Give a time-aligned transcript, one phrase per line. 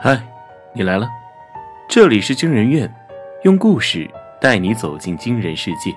[0.00, 0.16] 嗨，
[0.72, 1.08] 你来了，
[1.88, 2.88] 这里是惊人院，
[3.42, 4.08] 用故事
[4.40, 5.92] 带你走进惊人世界。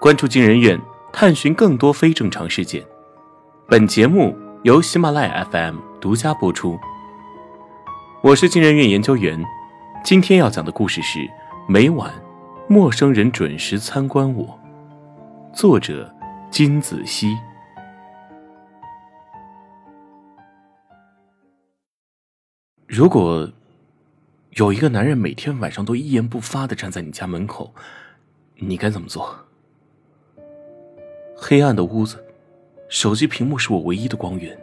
[0.00, 0.76] 关注惊人院，
[1.12, 2.84] 探寻更多非正常事件。
[3.68, 6.76] 本节目由喜马拉雅 FM 独家播出。
[8.24, 9.40] 我是惊人院研究员，
[10.02, 11.20] 今天要讲的故事是
[11.68, 12.12] 每晚
[12.66, 14.58] 陌生人准时参观我。
[15.52, 16.12] 作者
[16.50, 17.36] 金子熙。
[22.96, 23.50] 如果
[24.50, 27.74] 有一个男人每天晚上都一言不发的站在你家门口，
[28.54, 29.36] 你该怎么做？
[31.36, 32.24] 黑暗的屋子，
[32.88, 34.56] 手机屏幕是我唯一的光源。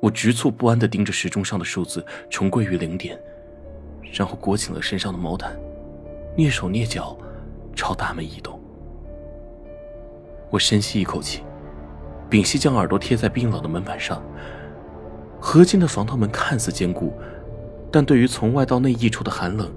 [0.00, 3.16] 我局促不安的盯着时钟上的数字重归于零点，
[4.12, 5.56] 然后裹紧了身上的毛毯，
[6.36, 7.16] 蹑手蹑脚
[7.72, 8.60] 朝大门移动。
[10.50, 11.44] 我深吸一口气，
[12.28, 14.20] 屏息将耳朵贴在冰冷的门板上。
[15.44, 17.12] 合金的防盗门看似坚固，
[17.90, 19.68] 但对于从外到内溢出的寒冷，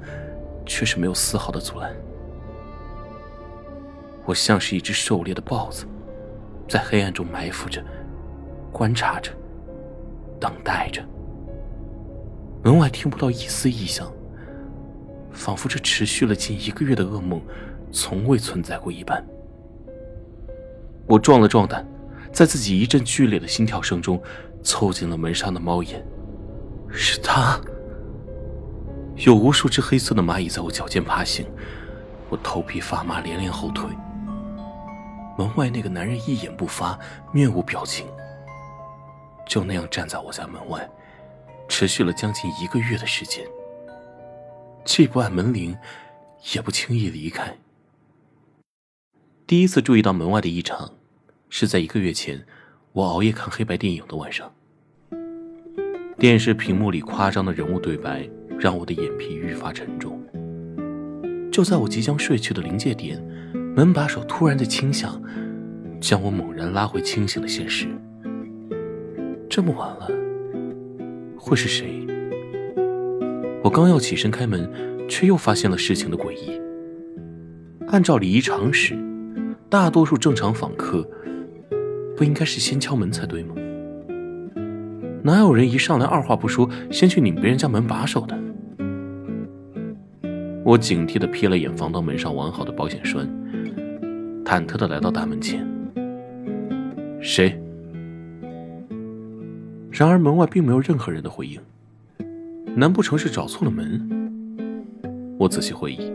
[0.64, 1.92] 却是没有丝毫的阻拦。
[4.26, 5.88] 我像是一只狩猎的豹子，
[6.70, 7.84] 在黑暗中埋伏着，
[8.72, 9.32] 观察着，
[10.40, 11.04] 等待着。
[12.64, 14.14] 门外听不到一丝异响，
[15.32, 17.42] 仿佛这持续了近一个月的噩梦，
[17.92, 19.26] 从未存在过一般。
[21.08, 21.84] 我壮了壮胆，
[22.32, 24.22] 在自己一阵剧烈的心跳声中。
[24.66, 26.04] 凑近了门上的猫眼，
[26.90, 27.62] 是他。
[29.18, 31.46] 有无数只黑色的蚂蚁在我脚尖爬行，
[32.30, 33.88] 我头皮发麻，连连后退。
[35.38, 37.00] 门外那个男人一言不发，
[37.32, 38.08] 面无表情，
[39.48, 40.90] 就那样站在我家门外，
[41.70, 43.46] 持续了将近一个月的时间，
[44.84, 45.78] 既不按门铃，
[46.54, 47.56] 也不轻易离开。
[49.46, 50.92] 第一次注意到门外的异常，
[51.50, 52.44] 是在一个月前。
[52.94, 54.55] 我熬夜看黑白电影的晚上，
[56.18, 58.28] 电视屏幕里夸张的人物对白
[58.58, 60.18] 让我的眼皮愈发沉重。
[61.52, 63.22] 就在我即将睡去的临界点，
[63.76, 65.22] 门把手突然的轻响，
[66.00, 67.88] 将我猛然拉回清醒的现实。
[69.50, 70.08] 这么晚了，
[71.38, 72.08] 会是谁？
[73.62, 74.70] 我刚要起身开门，
[75.10, 76.62] 却又发现了事情的诡异。
[77.88, 78.98] 按照礼仪常识，
[79.70, 81.08] 大多数正常访客。
[82.16, 83.54] 不应该是先敲门才对吗？
[85.26, 88.40] 哪有人一上来二话不说，先去拧别人家门把手的？
[90.64, 93.28] 我警惕的瞥了眼防盗门上完好的保险栓，
[94.46, 95.68] 忐忑的来到大门前。
[97.20, 97.60] 谁？
[99.90, 101.60] 然而门外并没有任何人的回应。
[102.76, 104.08] 难不成是找错了门？
[105.40, 106.12] 我仔细回忆，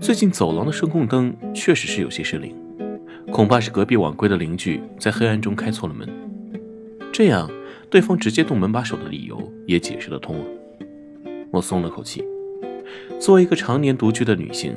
[0.00, 2.52] 最近走廊的声控灯确实是有些失灵。
[3.30, 6.08] 恐怕是隔壁晚归的邻居在黑暗中开错了门，
[7.12, 7.48] 这样
[7.94, 10.44] 对方直接动门把手的理由也解释得通了。
[11.52, 12.24] 我松了口气。
[13.20, 14.74] 作为一个常年独居的女性，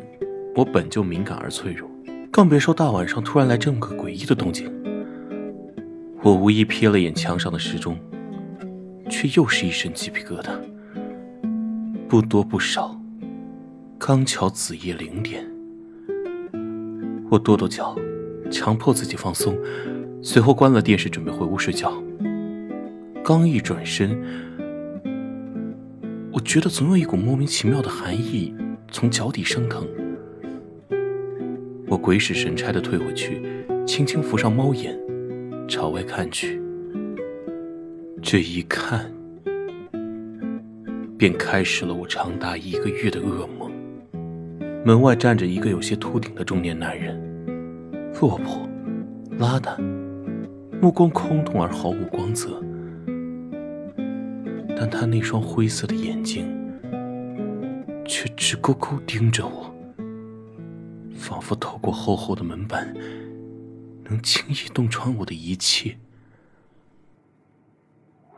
[0.56, 1.90] 我本就敏感而脆弱，
[2.30, 4.72] 更别说大晚上突然来这么个诡异的动静。
[6.22, 7.98] 我无意瞥了眼墙上的时钟，
[9.10, 10.52] 却又是一身鸡皮疙瘩。
[12.08, 13.02] 不多不少，
[13.98, 15.44] 刚巧子夜零点。
[17.32, 17.96] 我跺跺脚。
[18.52, 19.58] 强迫自己放松，
[20.22, 21.92] 随后关了电视，准备回屋睡觉。
[23.28, 24.18] 刚一转身，
[26.32, 28.56] 我觉得总有一股莫名其妙的寒意
[28.90, 29.86] 从脚底升腾。
[31.88, 33.42] 我鬼使神差的退回去，
[33.86, 34.98] 轻轻扶上猫眼，
[35.68, 36.62] 朝外看去。
[38.22, 39.12] 这一看，
[41.18, 43.70] 便开始了我长达一个月的噩梦。
[44.86, 47.22] 门外站着一个有些秃顶的中年男人。
[48.22, 48.66] 落魄、
[49.38, 49.78] 邋遢，
[50.82, 52.64] 目光空洞而毫无光泽，
[54.80, 56.48] 但他那双灰色的眼睛
[58.08, 59.74] 却直勾勾盯着我，
[61.18, 62.94] 仿佛透过厚厚的门板，
[64.04, 65.98] 能轻易洞穿我的一切。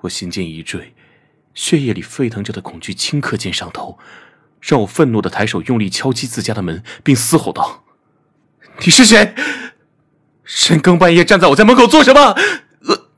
[0.02, 0.96] 我心尖一坠，
[1.54, 4.00] 血液里沸腾着的恐惧顷刻间上头，
[4.62, 7.84] 让我愤怒的抬手用力敲击自家的门，并嘶吼道
[8.80, 9.36] ：“你是谁？”
[10.46, 12.34] 深更半夜站在我家门口做什么？
[12.84, 13.10] 恶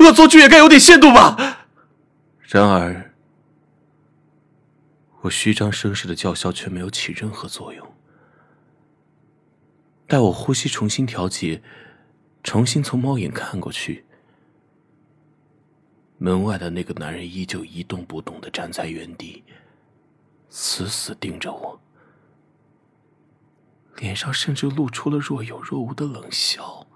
[0.00, 1.63] 恶作剧也该有点限度吧。
[2.54, 3.12] 然而，
[5.22, 7.94] 我虚张声势的叫嚣却没有起任何作用。
[10.06, 11.60] 待我呼吸重新调节，
[12.44, 14.04] 重新从猫眼看过去，
[16.18, 19.42] 门外的那个男人依旧一动不动的站在原地，
[20.48, 21.80] 死死盯着我。
[23.96, 26.86] 脸上甚至露出了若有若无的冷笑。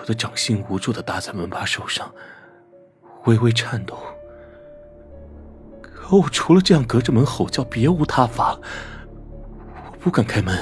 [0.00, 2.10] 我的掌心无助的搭在门把手上，
[3.24, 3.98] 微微颤抖。
[5.82, 8.58] 可我除了这样隔着门吼叫，别无他法。
[9.92, 10.58] 我不敢开门，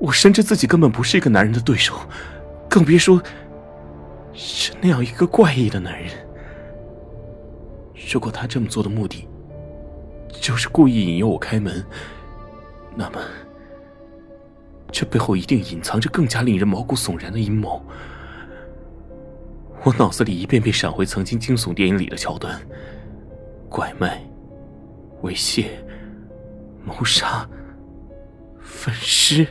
[0.00, 1.94] 我深知自己根本不是一个男人的对手，
[2.68, 3.22] 更别说
[4.32, 6.10] 是那样一个怪异的男人。
[8.12, 9.28] 如果他这么做的目的
[10.28, 11.84] 就是故意引诱我开门，
[12.96, 13.20] 那么
[14.90, 17.84] 这背后一定隐藏着更加令人毛骨悚然的阴谋。
[19.84, 22.60] 我脑子里一遍遍闪回曾经惊悚电影里的桥段。
[23.70, 24.26] 拐卖、
[25.22, 25.66] 猥亵、
[26.82, 27.46] 谋杀、
[28.60, 29.46] 分尸，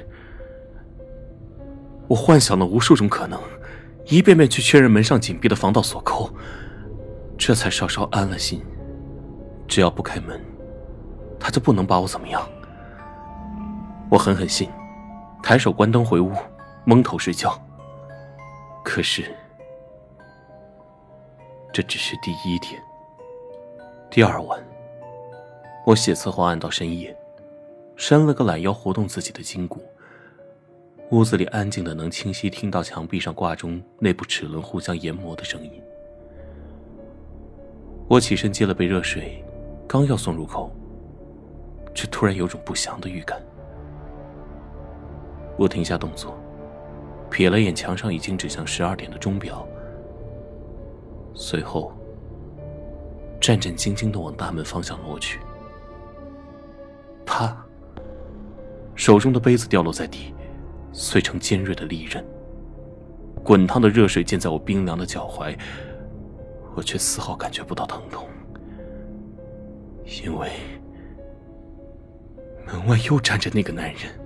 [2.07, 3.39] 我幻想了无数种可能，
[4.07, 6.33] 一遍遍去确认门上紧闭的防盗锁扣，
[7.37, 8.59] 这才稍稍安了心。
[9.67, 10.43] 只要不开门，
[11.39, 12.41] 他就不能把我怎么样。
[14.09, 14.67] 我狠狠心，
[15.41, 16.31] 抬手关灯回屋，
[16.85, 17.57] 蒙头睡觉。
[18.83, 19.33] 可是，
[21.71, 22.81] 这只是第一天。
[24.09, 24.61] 第二晚，
[25.85, 27.15] 我写策划案到深夜，
[27.95, 29.83] 伸了个懒腰活动自己的筋骨。
[31.11, 35.81] 屋子里安静的能清晰听到墙壁上挂钟内部齿轮互相研磨的声音。
[38.09, 39.43] 我起身接了杯热水，
[39.87, 40.69] 刚要送入口，
[41.93, 43.41] 却突然有种不祥的预感。
[45.57, 46.37] 我停下动作，
[47.29, 49.67] 瞥了眼墙上已经指向十二点的钟表，
[51.33, 51.91] 随后。
[53.39, 55.39] 战战兢兢的往大门方向挪去，
[57.23, 57.55] 啪！
[58.95, 60.33] 手中的杯子掉落在地，
[60.91, 62.25] 碎成尖锐的利刃。
[63.43, 65.55] 滚烫的热水溅在我冰凉的脚踝，
[66.73, 68.27] 我却丝毫感觉不到疼痛，
[70.23, 70.49] 因为
[72.65, 74.19] 门外又站着那个男人，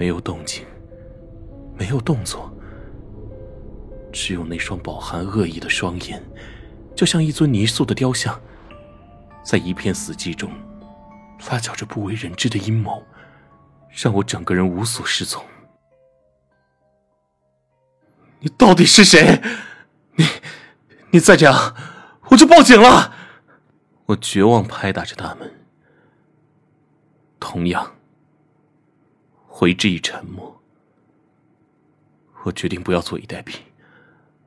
[0.00, 0.64] 没有动静，
[1.76, 2.50] 没有动作，
[4.10, 6.22] 只有那双饱含恶意的双眼。
[6.96, 8.40] 就像一尊泥塑的雕像，
[9.44, 10.50] 在一片死寂中，
[11.38, 13.02] 发酵着不为人知的阴谋，
[13.90, 15.44] 让我整个人无所适从。
[18.38, 19.42] 你到底是谁？
[20.14, 20.24] 你，
[21.10, 21.76] 你再这样，
[22.30, 23.12] 我就报警了！
[24.06, 25.60] 我绝望拍打着大门，
[27.38, 27.96] 同样，
[29.60, 30.58] 回之以沉默。
[32.44, 33.56] 我决定不要坐以待毙，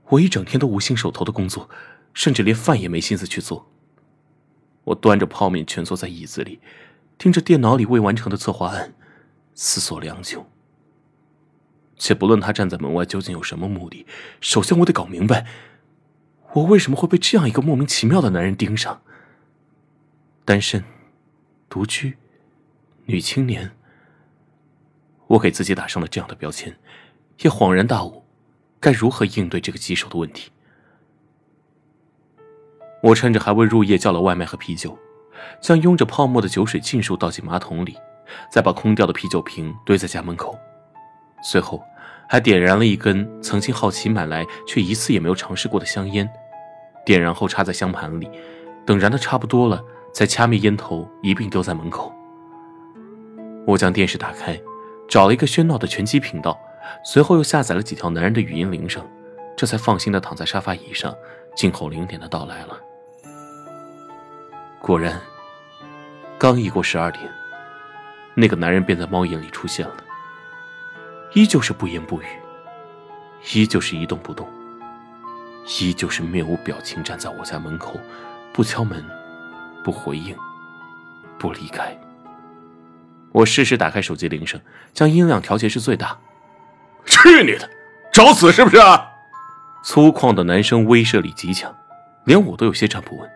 [0.09, 1.69] 我一整天都无心手头的工作。
[2.15, 3.71] 甚至连饭也没心思去做。
[4.85, 6.59] 我端着泡面蜷缩在椅子里，
[7.17, 8.95] 盯着电脑里未完成的策划案，
[9.53, 10.47] 思索良久。
[11.95, 14.07] 且不论他站在门外究竟有什么目的，
[14.41, 15.47] 首先我得搞明白，
[16.53, 19.01] 我为什么会被这样一个莫名其妙的男人盯上。
[20.43, 20.83] 单身、
[21.69, 22.17] 独居、
[23.05, 23.75] 女青年，
[25.33, 26.75] 我给自己打上了这样的标签，
[27.39, 28.23] 也恍然大悟，
[28.79, 30.51] 该如何应对这个棘手的问题。
[33.01, 34.95] 我趁着还未入夜，叫了外卖和啤酒，
[35.59, 37.97] 将拥着泡沫的酒水尽数倒进马桶里，
[38.51, 40.55] 再把空掉的啤酒瓶堆在家门口，
[41.41, 41.83] 随后
[42.29, 46.29] 还点燃了一根曾经好奇买来却一次也没有尝试过的香烟，
[47.03, 48.29] 点燃后插在香盘里，
[48.85, 49.83] 等燃的差不多了，
[50.13, 52.13] 再掐灭烟头，一并丢在门口。
[53.65, 54.59] 我将电视打开，
[55.07, 56.59] 找了一个喧闹的拳击频道，
[57.03, 59.05] 随后又下载了几条男人的语音铃声，
[59.55, 61.15] 这才放心的躺在沙发椅上，
[61.55, 62.79] 静候零点的到来了。
[64.79, 65.21] 果然，
[66.37, 67.23] 刚一过十二点，
[68.33, 69.95] 那个男人便在猫眼里出现了。
[71.33, 72.25] 依旧是不言不语，
[73.53, 74.47] 依旧是一动不动，
[75.79, 77.99] 依旧是面无表情站在我家门口，
[78.51, 79.03] 不敲门，
[79.83, 80.35] 不回应，
[81.37, 81.97] 不离开。
[83.33, 84.61] 我适时打开手机铃声，
[84.93, 86.17] 将音量调节至最大。
[87.05, 87.69] 去你的，
[88.11, 88.77] 找死是不是？
[89.83, 91.75] 粗犷的男声威慑力极强，
[92.23, 93.29] 连我都有些站不稳。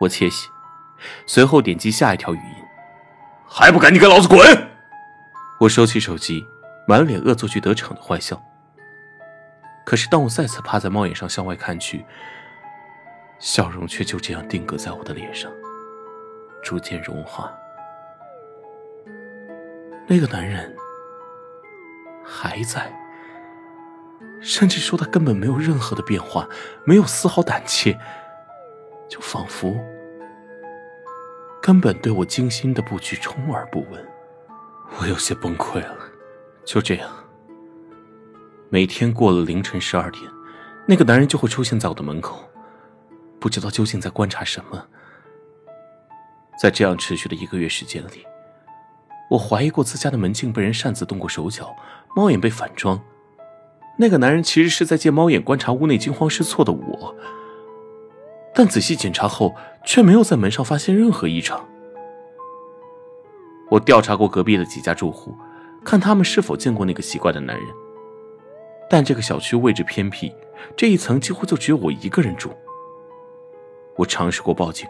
[0.00, 0.48] 我窃喜，
[1.26, 2.64] 随后点击下一条语音
[3.48, 4.68] ：“还不赶紧给老子滚！”
[5.60, 6.44] 我收起手机，
[6.86, 8.42] 满脸恶作剧得逞的坏笑。
[9.86, 12.04] 可是当我再次趴在猫眼上向外看去，
[13.38, 15.50] 笑容却就这样定格在我的脸上，
[16.62, 17.50] 逐渐融化。
[20.06, 20.74] 那个男人
[22.24, 22.92] 还在，
[24.40, 26.48] 甚至说他根本没有任何的变化，
[26.84, 27.98] 没有丝毫胆怯。
[29.08, 29.72] 就仿佛
[31.62, 34.04] 根本对我精心的布局充耳不闻，
[34.98, 35.96] 我有些崩溃了。
[36.64, 37.08] 就这样，
[38.68, 40.24] 每天过了凌晨十二点，
[40.86, 42.50] 那个男人就会出现在我的门口，
[43.38, 44.86] 不知道究竟在观察什么。
[46.60, 48.26] 在这样持续的一个月时间里，
[49.30, 51.74] 我怀疑过自家的门禁被人擅自动过手脚，
[52.14, 53.00] 猫眼被反装，
[53.98, 57.16] 那个男人其实是在借猫眼观察屋内惊慌失措的我，
[58.54, 59.54] 但仔细检查后
[59.84, 61.66] 却没有在门上发现任何异常。
[63.68, 65.34] 我调查过隔壁的几家住户，
[65.84, 67.66] 看他们是否见过那个奇怪的男人，
[68.88, 70.32] 但这个小区位置偏僻，
[70.76, 72.52] 这一层几乎就只有我一个人住。
[73.96, 74.86] 我尝试过报警，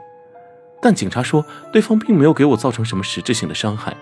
[0.83, 3.97] 但警察说对方并没有给我造成什么实质性的伤害，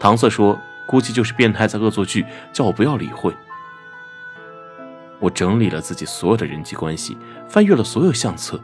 [0.00, 3.36] 搪塞说估计就是变态在恶作剧，叫我不要理会。
[5.20, 7.16] 我整理了自己所有的人际关系，
[7.46, 8.58] 翻阅了所有相册，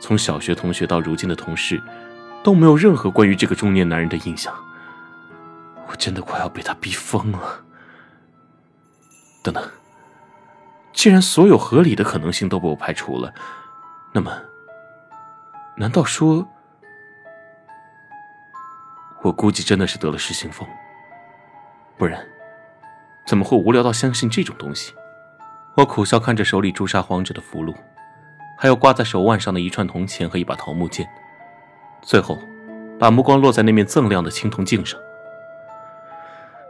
[0.00, 1.80] 从小学同学到如今的同事，
[2.42, 4.52] 都没有任何关于这个中年男人的印象。
[5.86, 7.60] 我真的快要被他逼疯了。
[9.44, 9.62] 等等，
[10.92, 13.32] 既然所有合理的可能性都被我排除了，
[14.12, 14.32] 那么，
[15.76, 16.48] 难道说，
[19.22, 20.66] 我估计真的是得了失心疯？
[21.96, 22.24] 不然，
[23.26, 24.92] 怎么会无聊到相信这种东西？
[25.76, 27.74] 我苦笑看着手里朱砂黄纸的符箓，
[28.58, 31.06] 还有挂在手腕上的一串铜钱和一把桃木剑，
[32.02, 32.38] 最后，
[32.98, 34.98] 把目光落在那面锃亮的青铜镜上。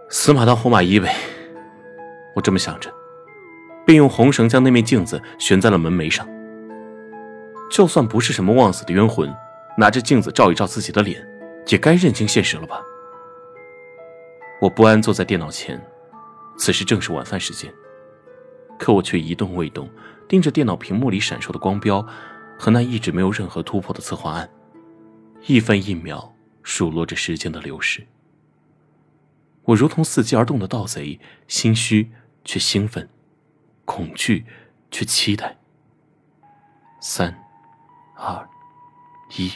[0.08, 1.14] 死马当活马医呗，
[2.34, 2.90] 我这么想着，
[3.84, 6.26] 便用红绳将那面镜子悬在了门楣上。
[7.70, 9.32] 就算不是什么枉死的冤魂，
[9.76, 11.26] 拿着镜子照一照自己的脸，
[11.68, 12.82] 也该认清现实了吧？
[14.60, 15.80] 我不安坐在电脑前，
[16.56, 17.72] 此时正是晚饭时间。
[18.78, 19.88] 可我却一动未动，
[20.28, 22.06] 盯着电脑屏幕里闪烁的光标
[22.58, 24.48] 和那一直没有任何突破的策划案，
[25.46, 28.06] 一分一秒数落着时间的流逝。
[29.64, 31.18] 我如同伺机而动的盗贼，
[31.48, 32.12] 心虚
[32.44, 33.08] 却兴奋，
[33.84, 34.44] 恐惧
[34.90, 35.58] 却期待。
[37.00, 37.36] 三、
[38.16, 38.48] 二、
[39.36, 39.50] 一，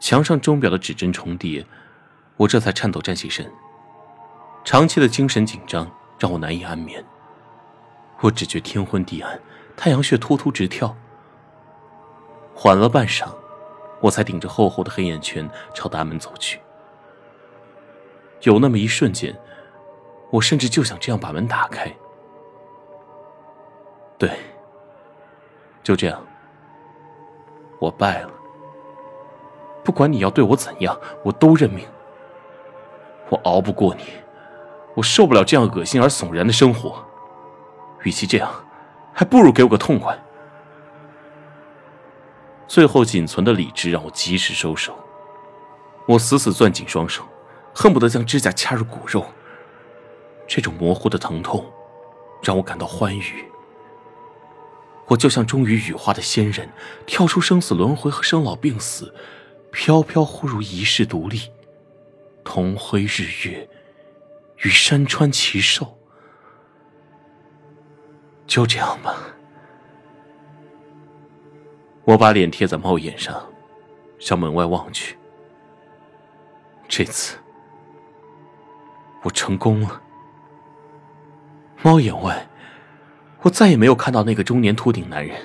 [0.00, 1.64] 墙上钟表的指针重叠，
[2.36, 3.48] 我这才颤抖站起身。
[4.64, 5.88] 长期的精神紧张。
[6.20, 7.02] 让我难以安眠。
[8.20, 9.40] 我只觉天昏地暗，
[9.74, 10.94] 太阳穴突突直跳。
[12.54, 13.34] 缓了半晌，
[14.02, 16.60] 我才顶着厚厚的黑眼圈朝大门走去。
[18.42, 19.34] 有那么一瞬间，
[20.30, 21.90] 我甚至就想这样把门打开。
[24.18, 24.30] 对，
[25.82, 26.22] 就这样，
[27.78, 28.30] 我败了。
[29.84, 31.86] 不管你要对我怎样，我都认命。
[33.28, 34.04] 我熬不过你。
[34.94, 37.02] 我受不了这样恶心而悚然的生活，
[38.02, 38.50] 与其这样，
[39.12, 40.18] 还不如给我个痛快。
[42.66, 44.92] 最后仅存的理智让我及时收手，
[46.06, 47.22] 我死死攥紧双手，
[47.72, 49.24] 恨不得将指甲掐入骨肉。
[50.46, 51.64] 这种模糊的疼痛，
[52.42, 53.44] 让我感到欢愉。
[55.06, 56.68] 我就像终于羽化的仙人，
[57.06, 59.14] 跳出生死轮回和生老病死，
[59.72, 61.50] 飘飘忽如一世独立，
[62.44, 63.68] 同辉日月。
[64.62, 65.96] 与山川齐寿，
[68.46, 69.16] 就这样吧。
[72.04, 73.42] 我把脸贴在猫眼上，
[74.18, 75.16] 向门外望去。
[76.88, 77.38] 这次，
[79.22, 80.02] 我成功了。
[81.82, 82.46] 猫眼外，
[83.40, 85.40] 我再也没有看到那个中年秃顶男人。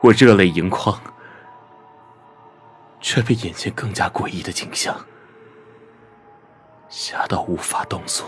[0.00, 0.98] 我热泪盈眶，
[3.00, 5.06] 却被眼前更加诡异的景象。
[6.88, 8.24] 吓到无法动作，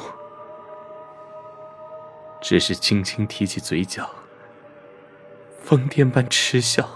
[2.41, 4.11] 只是轻轻提起嘴角，
[5.63, 6.89] 疯癫般嗤笑。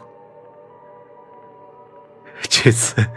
[2.51, 3.09] 这次，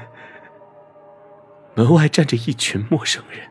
[1.73, 3.49] 门外站着一群陌生人，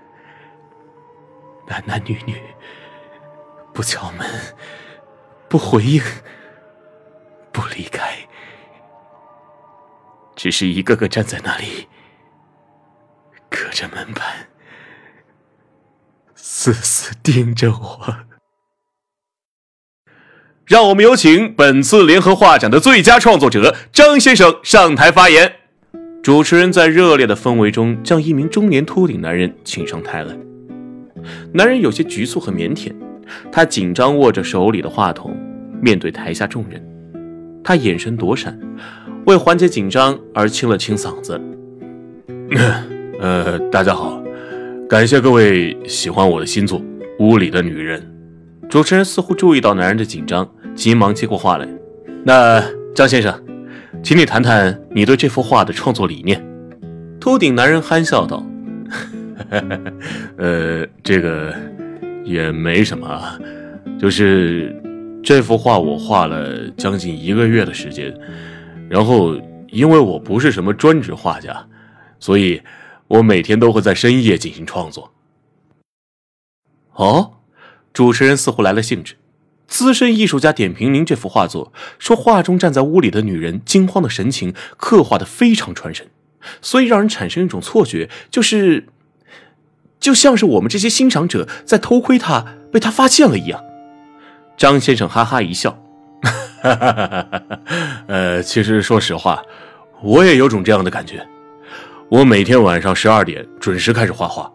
[1.66, 2.40] 男男女女，
[3.72, 4.28] 不敲门，
[5.48, 6.02] 不回应，
[7.52, 8.13] 不离开，
[10.36, 11.86] 只是一个个站在那里，
[13.48, 14.24] 隔着门板。
[16.34, 18.16] 死死盯着我，
[20.66, 25.56] 让我们有请本次联合画展的最佳创作者张先生上台发言。
[26.22, 30.34] 主持人在热烈的氛围中将一名中年秃顶男人请上台来。
[31.52, 32.94] 男人有些局促和腼腆，
[33.52, 35.36] 他紧张握着手里的话筒，
[35.82, 36.82] 面对台下众人，
[37.62, 38.58] 他眼神躲闪，
[39.26, 41.40] 为缓解紧张而清了清嗓子
[43.18, 44.22] ：“呃，大家好。”
[44.86, 46.78] 感谢各位喜欢我的新作
[47.20, 47.98] 《屋里的女人》。
[48.68, 51.66] 主持人似乎注意到男人的紧张，急忙接过话来
[52.22, 52.62] ：“那
[52.94, 53.34] 张先生，
[54.02, 56.44] 请你谈谈你对这幅画的创作理念。”
[57.18, 58.44] 秃顶男人憨笑道
[60.36, 61.54] ：“呃，这个
[62.24, 63.38] 也没什么，
[63.98, 64.74] 就是
[65.22, 68.14] 这幅画我画了将近一个月的时间，
[68.88, 69.34] 然后
[69.68, 71.66] 因为我不是什么专职画家，
[72.18, 72.62] 所以。”
[73.06, 75.12] 我每天都会在深夜进行创作。
[76.94, 77.34] 哦，
[77.92, 79.16] 主持人似乎来了兴致。
[79.68, 86.08] 资深艺术家点评您这幅画作，说画中站在屋里的女人惊慌的神情刻画的非常传神，
[86.62, 88.86] 所以让人产生一种错觉，就是，
[90.00, 93.62] 就像是我们这些欣赏者在偷窥她，被她发现了一样。
[94.56, 95.83] 张先生哈哈一笑，
[96.64, 96.74] 哈
[97.30, 97.42] 哈
[98.06, 99.42] 呃，其实说实话，
[100.02, 101.24] 我也有种这样的感觉。
[102.08, 104.50] 我每天晚上十二点准时开始画画，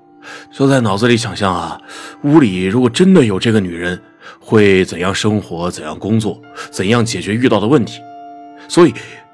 [0.52, 1.80] 就在脑子里想象啊，
[2.24, 4.02] 屋里如果真的有这个女人。
[4.42, 5.70] 会怎样生活？
[5.72, 6.40] 怎样工作？
[6.72, 8.00] 怎样解决遇到的问题？
[8.68, 8.94] 所以，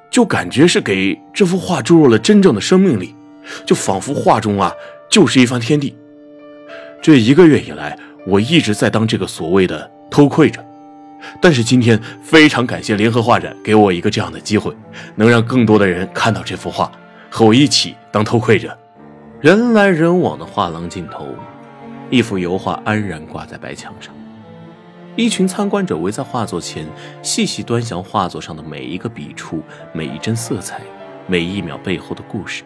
[0.10, 3.13] 就感觉是给这幅画注入了真正的生命力，
[3.65, 4.72] 就仿佛画中啊
[5.10, 5.96] 就是一番天地。
[7.01, 10.63] 这一个月以来，我一直在当这个所谓的偷窥者，
[11.41, 14.75] 但是今天非常感谢联合画展给我一个这样的机会，
[15.15, 16.91] 能让更多的人看到这幅画，
[17.29, 18.77] 和我一起当偷窥者。
[19.41, 21.27] 人来人往的画廊尽头，
[22.10, 24.13] 一幅油画安然挂在白墙上。
[25.15, 26.86] 一群参观者围在画作前，
[27.22, 29.62] 细细端详画作上的每一个笔触、
[29.94, 30.82] 每一帧色彩、
[31.27, 32.63] 每一秒背后的故事。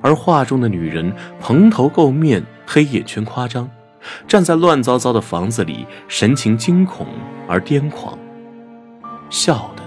[0.00, 3.68] 而画中的女人蓬头垢面、黑眼圈夸张，
[4.26, 7.06] 站在乱糟糟的房子里，神情惊恐
[7.48, 8.18] 而癫狂，
[9.28, 9.82] 笑的、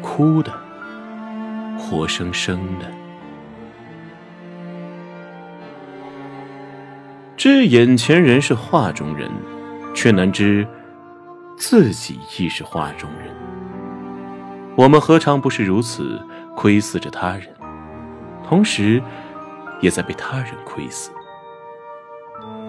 [0.00, 0.52] 哭的、
[1.78, 2.86] 活生生的。
[7.36, 9.30] 知眼前人是画中人。
[9.94, 10.64] 却难知
[11.56, 13.34] 自己亦是画中人。
[14.76, 17.48] 我们何尝不是如此窥视着他人，
[18.46, 19.02] 同时
[19.80, 21.10] 也在被他人窥视。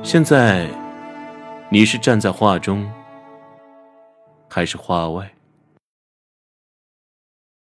[0.02, 0.68] 现在，
[1.70, 2.90] 你是站在画中，
[4.50, 5.30] 还是画外？